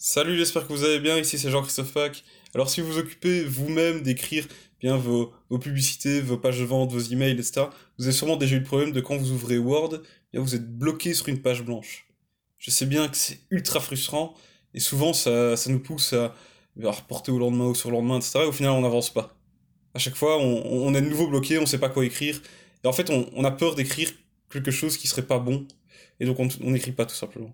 [0.00, 1.18] Salut, j'espère que vous allez bien.
[1.18, 2.22] Ici c'est Jean-Christophe Pack.
[2.54, 4.46] Alors si vous vous occupez vous-même d'écrire
[4.78, 7.62] bien vos, vos, publicités, vos pages de vente, vos emails, etc.,
[7.98, 10.00] vous avez sûrement déjà eu le problème de quand vous ouvrez Word,
[10.32, 12.06] bien vous êtes bloqué sur une page blanche.
[12.58, 14.34] Je sais bien que c'est ultra frustrant
[14.72, 16.32] et souvent ça, ça nous pousse à,
[16.80, 18.38] à, reporter au lendemain ou sur le lendemain, etc.
[18.44, 19.36] Et au final on n'avance pas.
[19.94, 22.40] À chaque fois on, on, est de nouveau bloqué, on sait pas quoi écrire.
[22.84, 24.12] Et en fait on, on a peur d'écrire
[24.48, 25.66] quelque chose qui serait pas bon
[26.20, 27.52] et donc on n'écrit pas tout simplement.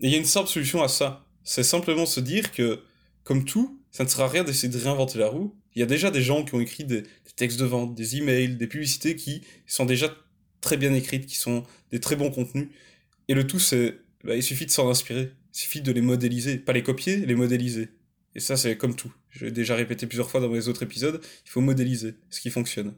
[0.00, 2.80] Et il y a une simple solution à ça c'est simplement se dire que,
[3.22, 5.54] comme tout, ça ne sert à rien d'essayer de réinventer la roue.
[5.74, 7.04] Il y a déjà des gens qui ont écrit des,
[7.36, 10.12] textes de vente, des emails, des publicités qui sont déjà
[10.60, 11.62] très bien écrites, qui sont
[11.92, 12.68] des très bons contenus.
[13.28, 15.32] Et le tout, c'est, bah, il suffit de s'en inspirer.
[15.54, 16.58] Il suffit de les modéliser.
[16.58, 17.90] Pas les copier, les modéliser.
[18.34, 19.12] Et ça, c'est comme tout.
[19.30, 21.20] Je l'ai déjà répété plusieurs fois dans mes autres épisodes.
[21.44, 22.94] Il faut modéliser ce qui fonctionne.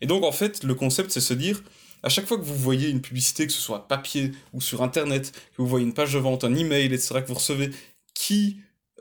[0.00, 1.62] Et donc, en fait, le concept, c'est se dire,
[2.02, 5.32] à chaque fois que vous voyez une publicité, que ce soit papier ou sur Internet,
[5.32, 7.70] que vous voyez une page de vente, un email, etc., que vous recevez,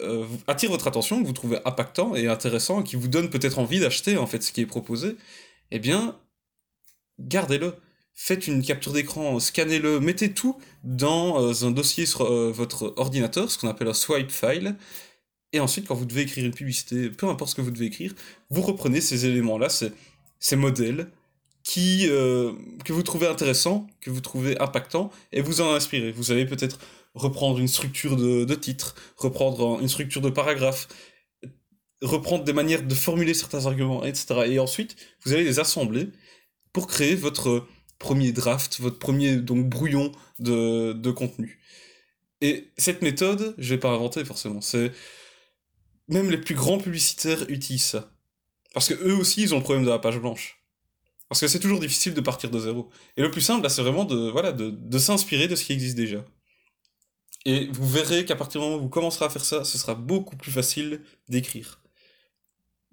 [0.01, 3.79] euh, attire votre attention, que vous trouvez impactant et intéressant, qui vous donne peut-être envie
[3.79, 5.15] d'acheter en fait ce qui est proposé,
[5.69, 6.17] eh bien,
[7.19, 7.75] gardez-le.
[8.13, 13.49] Faites une capture d'écran, scannez-le, mettez tout dans euh, un dossier sur euh, votre ordinateur,
[13.49, 14.75] ce qu'on appelle un swipe file,
[15.53, 18.13] et ensuite, quand vous devez écrire une publicité, peu importe ce que vous devez écrire,
[18.49, 19.91] vous reprenez ces éléments-là, ces,
[20.39, 21.09] ces modèles,
[21.63, 26.11] qui, que vous trouvez intéressants, que vous trouvez impactants, et vous en inspirez.
[26.11, 26.79] Vous avez peut-être
[27.13, 30.87] reprendre une structure de, de titre, reprendre une structure de paragraphe,
[32.01, 34.43] reprendre des manières de formuler certains arguments, etc.
[34.47, 36.09] Et ensuite, vous allez les assembler
[36.73, 37.67] pour créer votre
[37.99, 41.59] premier draft, votre premier donc brouillon de, de contenu.
[42.41, 44.91] Et cette méthode, je vais pas inventer forcément, c'est
[46.07, 48.11] même les plus grands publicitaires utilisent ça.
[48.73, 50.63] Parce que eux aussi, ils ont le problème de la page blanche.
[51.29, 52.89] Parce que c'est toujours difficile de partir de zéro.
[53.15, 55.73] Et le plus simple, là, c'est vraiment de, voilà, de, de s'inspirer de ce qui
[55.73, 56.25] existe déjà.
[57.45, 59.95] Et vous verrez qu'à partir du moment où vous commencerez à faire ça, ce sera
[59.95, 61.81] beaucoup plus facile d'écrire.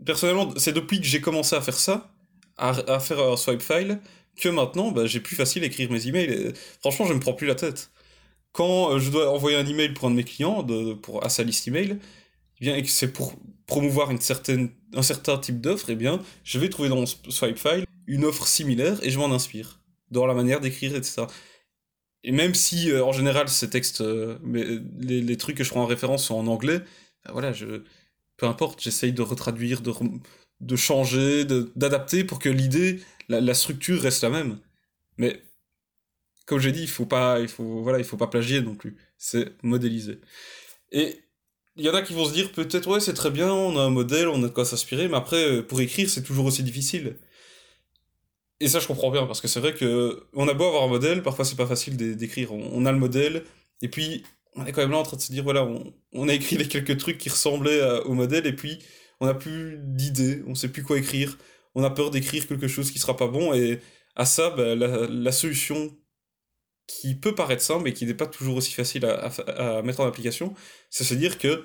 [0.04, 2.14] Personnellement, c'est depuis que j'ai commencé à faire ça,
[2.56, 4.00] à, faire un swipe file,
[4.37, 6.53] que maintenant, bah, j'ai plus facile d'écrire mes emails.
[6.81, 7.91] franchement, je me prends plus la tête.
[8.53, 10.66] Quand euh, je dois envoyer un email pour un de mes clients,
[11.03, 11.98] pour, à sa liste email,
[12.60, 13.34] eh bien, et que c'est pour
[13.66, 17.58] promouvoir une certaine, un certain type d'offre, eh bien, je vais trouver dans mon swipe
[17.58, 21.26] file une offre similaire et je m'en inspire dans la manière d'écrire, etc.
[22.25, 24.65] Et même si, euh, en général, ces textes, euh, mais
[24.99, 26.83] les, trucs que je prends en référence sont en anglais,
[27.31, 27.83] voilà, je,
[28.37, 31.45] peu importe, j'essaye de retraduire, de, changer,
[31.77, 34.59] d'adapter pour que l'idée, la, structure reste la même.
[35.19, 35.43] Mais,
[36.47, 38.97] comme j'ai dit, il faut pas, il faut, voilà, il faut pas plagier non plus.
[39.19, 40.21] C'est modéliser.
[40.93, 41.21] Et
[41.77, 43.83] il y en a qui vont se dire peut-être, ouais, c'est très bien, on a
[43.83, 46.62] un modèle, on a de quoi s'inspirer, mais après, euh, pour écrire, c'est toujours aussi
[46.62, 47.17] difficile.
[48.60, 50.88] Et ça, je comprends bien, parce que c'est vrai que on a beau avoir un
[50.88, 52.52] modèle, parfois c'est pas facile d'écrire.
[52.52, 53.44] On, a le modèle,
[53.82, 54.24] et puis
[54.54, 55.69] on est quand même là en train de se dire, voilà,
[56.12, 58.80] on, a écrit les quelques trucs qui ressemblaient au modèle, et puis
[59.20, 61.38] on n'a plus d'idées, on sait plus quoi écrire,
[61.74, 63.80] on a peur d'écrire quelque chose qui sera pas bon, et
[64.16, 65.96] à ça, bah, la, la, solution
[66.88, 70.00] qui peut paraître simple, mais qui n'est pas toujours aussi facile à, à, à mettre
[70.00, 70.54] en application,
[70.90, 71.64] c'est se dire que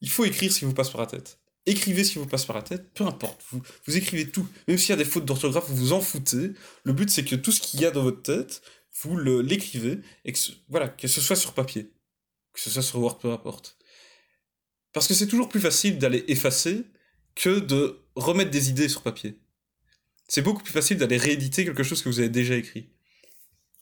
[0.00, 2.46] il faut écrire ce qui vous passe par la tête écrivez ce qui vous passe
[2.46, 4.46] par la tête, peu importe, vous, écrivez tout.
[4.66, 6.52] Même s'il y a des fautes d'orthographe, vous vous en foutez.
[6.84, 8.62] Le but, c'est que tout ce qu'il y a dans votre tête,
[9.02, 10.32] vous l'écrivez, et
[10.68, 11.90] voilà, que ce soit sur papier,
[12.52, 13.76] que ce soit sur Word, peu importe.
[14.92, 16.84] Parce que c'est toujours plus facile d'aller effacer
[17.34, 19.38] que de remettre des idées sur papier.
[20.26, 22.88] C'est beaucoup plus facile d'aller rééditer quelque chose que vous avez déjà écrit.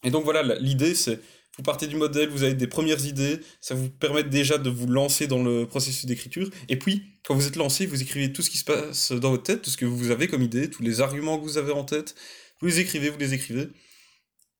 [0.03, 1.19] Et donc voilà, l'idée c'est
[1.57, 4.87] vous partez du modèle, vous avez des premières idées, ça vous permet déjà de vous
[4.87, 6.49] lancer dans le processus d'écriture.
[6.69, 9.43] Et puis, quand vous êtes lancé, vous écrivez tout ce qui se passe dans votre
[9.43, 11.83] tête, tout ce que vous avez comme idée, tous les arguments que vous avez en
[11.83, 12.15] tête,
[12.59, 13.69] vous les écrivez, vous les écrivez.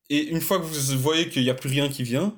[0.09, 2.35] Et une fois que vous voyez qu'il n'y a plus rien qui vient,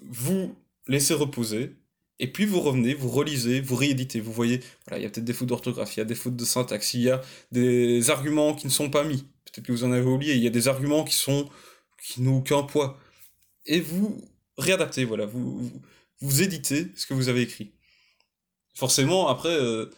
[0.00, 0.54] vous
[0.88, 1.76] laissez reposer,
[2.18, 4.20] et puis vous revenez, vous relisez, vous rééditez.
[4.20, 6.36] Vous voyez, voilà, il y a peut-être des fautes d'orthographe, il y a des fautes
[6.36, 9.24] de syntaxe, il y a des arguments qui ne sont pas mis.
[9.44, 11.48] Peut-être que vous en avez oublié, il y a des arguments qui sont
[12.02, 12.98] qui n'ont aucun poids
[13.66, 14.22] et vous
[14.56, 15.70] réadaptez, voilà, vous,
[16.20, 17.72] vous, éditez ce que vous avez écrit.
[18.74, 19.90] Forcément, après, euh,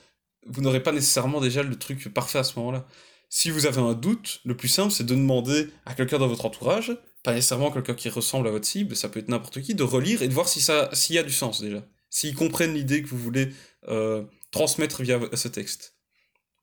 [0.46, 2.86] vous n'aurez pas nécessairement déjà le truc parfait à ce moment-là.
[3.28, 6.46] Si vous avez un doute, le plus simple, c'est de demander à quelqu'un dans votre
[6.46, 9.82] entourage, pas nécessairement quelqu'un qui ressemble à votre cible, ça peut être n'importe qui, de
[9.82, 11.84] relire et de voir si ça, s'il y a du sens déjà.
[12.10, 13.52] S'ils comprennent l'idée que vous voulez
[13.88, 14.22] euh,
[14.52, 15.93] transmettre via ce texte.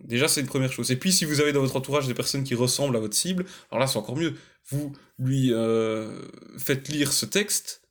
[0.04, 0.92] Déjà, c'est une première chose.
[0.92, 3.46] Et puis, si vous avez dans votre entourage des personnes qui ressemblent à votre cible,
[3.70, 4.36] alors là, c'est encore mieux.
[4.70, 6.22] Vous lui euh,
[6.58, 7.82] faites lire ce texte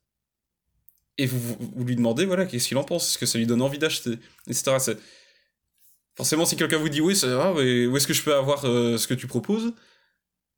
[1.17, 3.61] et vous, vous lui demandez, voilà, qu'est-ce qu'il en pense, est-ce que ça lui donne
[3.61, 4.17] envie d'acheter,
[4.47, 4.95] etc.
[6.15, 8.97] Forcément, si quelqu'un vous dit oui, ça mais où est-ce que je peux avoir euh,
[8.97, 9.73] ce que tu proposes?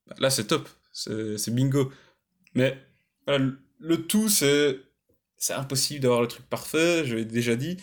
[0.08, 1.92] Bah, Là, c'est top, c'est bingo.
[2.56, 2.78] Mais
[3.28, 3.46] voilà,
[3.80, 4.80] le tout, c'est
[5.50, 7.78] impossible d'avoir le truc parfait, je l'ai déjà dit.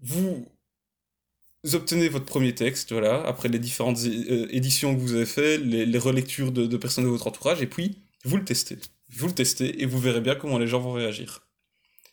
[0.00, 0.46] Vous
[1.72, 5.98] obtenez votre premier texte, voilà, après les différentes euh, éditions que vous avez faites, les,
[5.98, 8.78] relectures de, personnes de votre entourage, et puis vous le testez.
[9.10, 11.46] Vous le testez et vous verrez bien comment les gens vont réagir.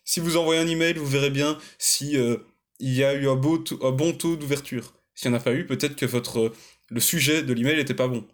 [0.04, 2.38] Si vous envoyez un email, vous verrez bien si euh,
[2.80, 4.94] il y a eu un, beau un bon taux d'ouverture.
[5.14, 6.52] S'il n'y en a pas eu, peut-être que votre,
[6.88, 8.26] le sujet de l'email n'était pas bon.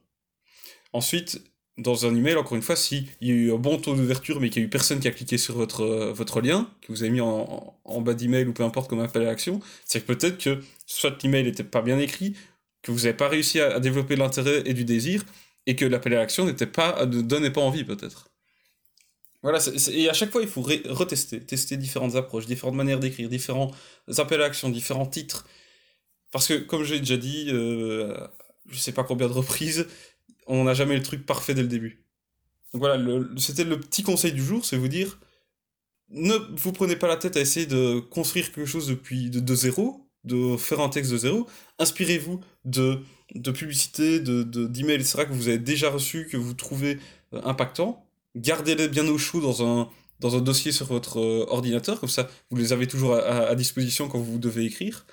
[0.93, 1.43] Ensuite,
[1.77, 4.49] dans un email, encore une fois, s'il y a eu un bon taux d'ouverture, mais
[4.49, 7.03] qu'il n'y a eu personne qui a cliqué sur votre, euh, votre lien, que vous
[7.03, 10.13] avez mis en, en, bas d'email ou peu importe comme appel à l'action, c'est que
[10.13, 12.37] peut-être que soit l'email n'était pas bien écrit,
[12.83, 15.25] que vous n'avez pas réussi à, développer l'intérêt et du désir,
[15.67, 18.29] et que l'appel à l'action n'était pas, ne donnait pas envie peut-être.
[19.43, 19.59] Voilà,
[19.93, 23.73] et à chaque fois, il faut retester, tester différentes approches, différentes manières d'écrire, différents
[24.17, 25.47] appels à l'action, différents titres.
[26.33, 28.17] Parce que, comme j'ai déjà dit, euh,
[28.71, 29.87] je sais pas combien de reprises,
[30.47, 32.05] on n'a jamais le truc parfait dès le début.
[32.73, 33.03] Donc voilà,
[33.37, 35.19] c'était le petit conseil du jour, c'est vous dire,
[36.11, 40.09] ne vous prenez pas la tête à essayer de construire quelque chose depuis de, zéro,
[40.25, 41.47] de faire un texte de zéro.
[41.79, 43.01] Inspirez-vous de,
[43.35, 45.25] de publicités, de, d'emails, etc.
[45.25, 46.99] que vous avez déjà reçus, que vous trouvez
[47.33, 48.05] euh, impactants.
[48.37, 49.89] Gardez-les bien au chaud dans un,
[50.21, 54.09] dans un dossier sur votre euh, ordinateur, comme ça vous les avez toujours à disposition
[54.09, 55.07] quand vous devez écrire.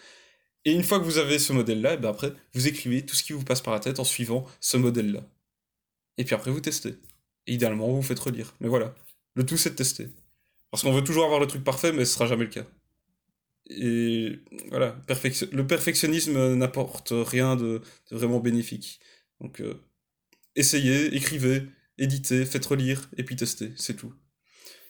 [0.65, 3.33] Et une fois que vous avez ce modèle-là, ben après, vous écrivez tout ce qui
[3.33, 5.27] vous passe par la tête en suivant ce modèle-là.
[6.17, 6.95] Et puis après, vous testez.
[7.47, 8.53] Et idéalement, vous, vous faites relire.
[8.59, 8.93] Mais voilà,
[9.35, 10.09] le tout, c'est de tester.
[10.69, 12.65] Parce qu'on veut toujours avoir le truc parfait, mais ce sera jamais le cas.
[13.69, 14.97] Et voilà,
[15.51, 17.81] le perfectionnisme n'apporte rien de,
[18.11, 18.99] vraiment bénéfique.
[19.39, 19.81] Donc, euh,
[20.55, 21.63] essayez, écrivez,
[21.97, 24.13] éditez, faites relire, et puis testez, c'est tout.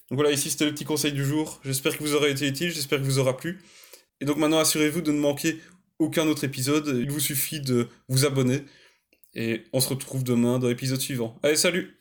[0.10, 1.62] Donc voilà, ici c'était le petit conseil du jour.
[1.64, 3.62] J'espère que vous aurez été utile, j'espère que vous aura plu.
[4.22, 5.60] Et donc maintenant, assurez-vous de ne manquer
[6.00, 6.98] aucun autre épisode.
[7.02, 8.64] Il vous suffit de vous abonner.
[9.34, 11.38] Et on se retrouve demain dans l'épisode suivant.
[11.44, 11.98] Allez, salut